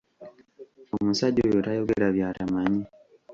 Omusajja 0.97 1.43
oyo 1.49 1.59
tayogera 1.65 2.07
by'atamanyi. 2.15 2.83